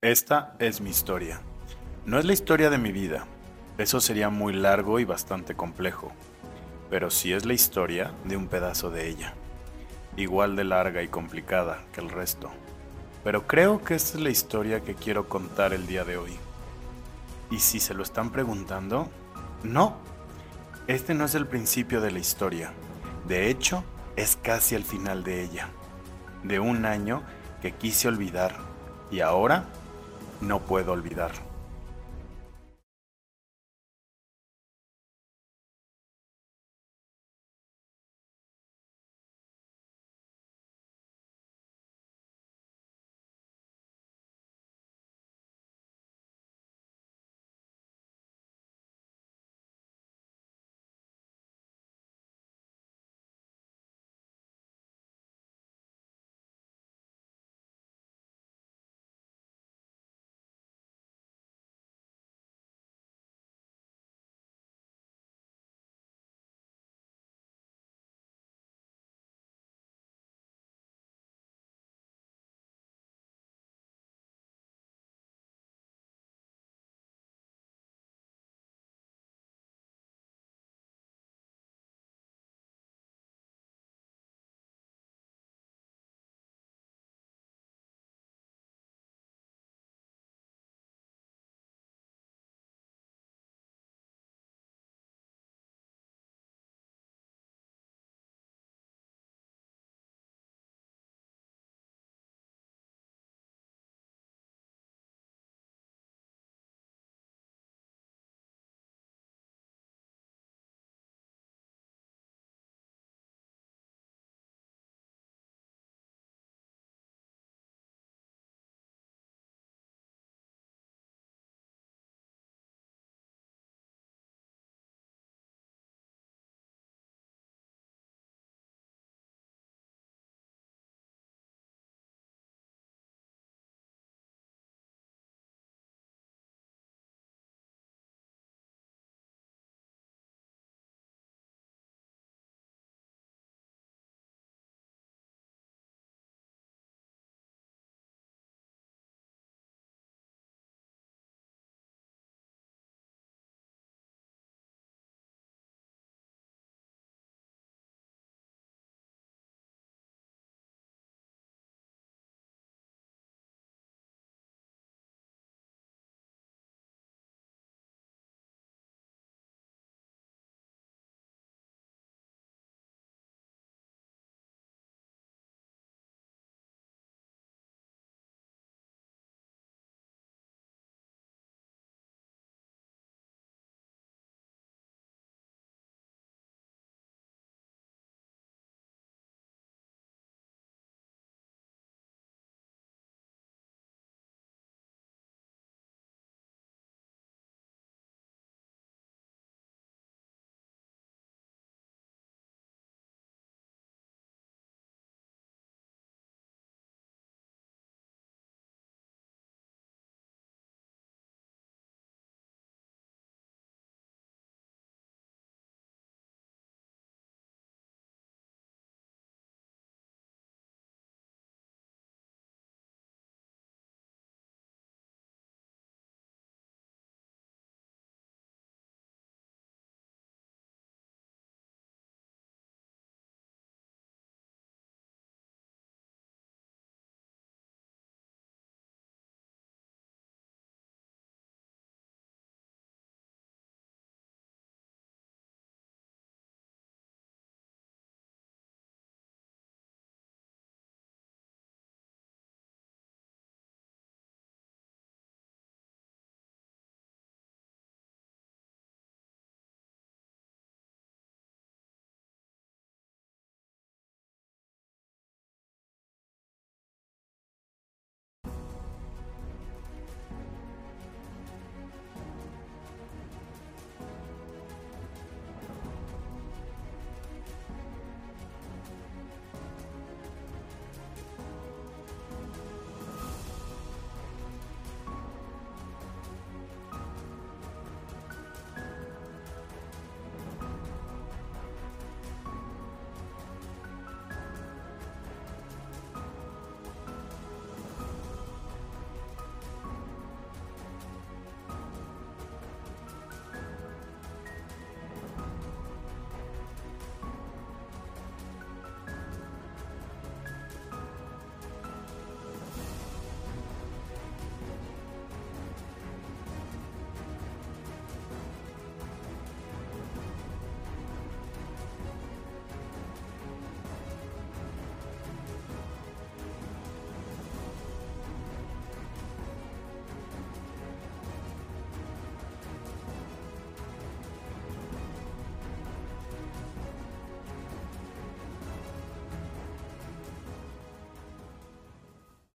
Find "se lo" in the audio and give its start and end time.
17.80-18.04